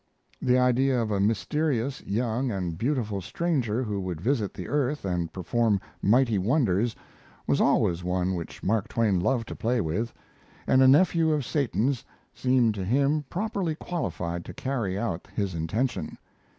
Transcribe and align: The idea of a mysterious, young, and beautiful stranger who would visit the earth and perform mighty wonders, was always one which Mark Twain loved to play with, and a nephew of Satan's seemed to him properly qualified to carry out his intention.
The 0.41 0.57
idea 0.57 0.99
of 0.99 1.11
a 1.11 1.19
mysterious, 1.19 2.01
young, 2.03 2.49
and 2.49 2.75
beautiful 2.75 3.21
stranger 3.21 3.83
who 3.83 4.01
would 4.01 4.19
visit 4.19 4.51
the 4.51 4.67
earth 4.67 5.05
and 5.05 5.31
perform 5.31 5.79
mighty 6.01 6.39
wonders, 6.39 6.95
was 7.45 7.61
always 7.61 8.03
one 8.03 8.33
which 8.33 8.63
Mark 8.63 8.87
Twain 8.87 9.19
loved 9.19 9.47
to 9.49 9.55
play 9.55 9.79
with, 9.79 10.11
and 10.65 10.81
a 10.81 10.87
nephew 10.87 11.31
of 11.31 11.45
Satan's 11.45 12.03
seemed 12.33 12.73
to 12.73 12.83
him 12.83 13.25
properly 13.29 13.75
qualified 13.75 14.43
to 14.45 14.55
carry 14.55 14.97
out 14.97 15.27
his 15.35 15.53
intention. 15.53 16.17